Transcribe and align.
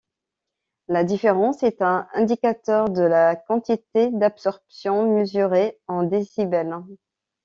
La 0.87 1.03
différence 1.03 1.61
est 1.61 1.79
un 1.83 2.07
indicateur 2.13 2.89
de 2.89 3.03
la 3.03 3.35
quantité 3.35 4.09
d'absorption 4.09 5.15
mesuré 5.15 5.79
en 5.85 6.01
décibels. 6.01 6.73